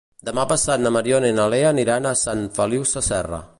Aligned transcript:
Demà 0.27 0.45
passat 0.51 0.81
na 0.85 0.91
Mariona 0.95 1.29
i 1.33 1.37
na 1.41 1.45
Lea 1.55 1.69
aniran 1.75 2.07
a 2.13 2.17
Sant 2.25 2.43
Feliu 2.59 2.91
Sasserra. 2.97 3.45